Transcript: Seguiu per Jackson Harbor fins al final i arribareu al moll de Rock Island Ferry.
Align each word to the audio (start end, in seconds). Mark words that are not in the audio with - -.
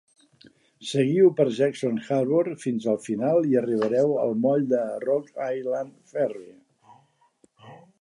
Seguiu 0.91 1.29
per 1.39 1.45
Jackson 1.57 1.99
Harbor 2.15 2.49
fins 2.65 2.89
al 2.95 2.99
final 3.05 3.47
i 3.51 3.61
arribareu 3.63 4.17
al 4.25 4.35
moll 4.47 4.69
de 4.75 4.83
Rock 5.07 5.33
Island 5.53 5.97
Ferry. 6.15 6.53